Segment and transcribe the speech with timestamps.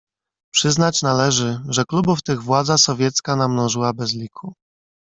[0.53, 4.53] "Przyznać należy, że klubów tych władza sowiecka namnożyła bez liku."